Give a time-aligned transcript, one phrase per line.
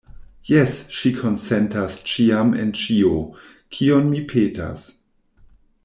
[0.51, 3.13] Jes, ŝi konsentas ĉiam en ĉio,
[3.79, 4.89] kion mi petas.